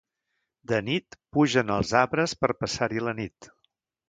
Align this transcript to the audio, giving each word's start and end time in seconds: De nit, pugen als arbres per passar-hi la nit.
De 0.71 0.79
nit, 0.87 1.17
pugen 1.37 1.75
als 1.75 1.93
arbres 2.01 2.35
per 2.41 2.51
passar-hi 2.65 3.05
la 3.11 3.15
nit. 3.23 3.53